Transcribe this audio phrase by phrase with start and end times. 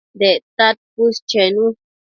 [0.21, 1.65] Dectad cuës chenu